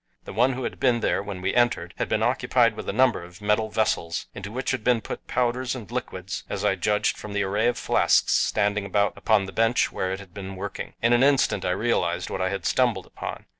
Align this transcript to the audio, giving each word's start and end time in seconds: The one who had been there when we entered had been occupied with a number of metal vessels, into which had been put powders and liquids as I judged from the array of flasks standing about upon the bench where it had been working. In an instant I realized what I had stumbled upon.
The 0.23 0.33
one 0.33 0.53
who 0.53 0.63
had 0.63 0.79
been 0.79 1.01
there 1.01 1.21
when 1.21 1.41
we 1.43 1.53
entered 1.53 1.93
had 1.97 2.09
been 2.09 2.23
occupied 2.23 2.75
with 2.75 2.89
a 2.89 2.91
number 2.91 3.23
of 3.23 3.39
metal 3.39 3.69
vessels, 3.69 4.25
into 4.33 4.51
which 4.51 4.71
had 4.71 4.83
been 4.83 4.99
put 4.99 5.27
powders 5.27 5.75
and 5.75 5.91
liquids 5.91 6.43
as 6.49 6.65
I 6.65 6.73
judged 6.73 7.17
from 7.19 7.33
the 7.33 7.43
array 7.43 7.67
of 7.67 7.77
flasks 7.77 8.33
standing 8.33 8.87
about 8.87 9.15
upon 9.15 9.45
the 9.45 9.51
bench 9.51 9.91
where 9.91 10.11
it 10.11 10.19
had 10.19 10.33
been 10.33 10.55
working. 10.55 10.95
In 11.03 11.13
an 11.13 11.21
instant 11.21 11.63
I 11.65 11.69
realized 11.69 12.31
what 12.31 12.41
I 12.41 12.49
had 12.49 12.65
stumbled 12.65 13.05
upon. 13.05 13.45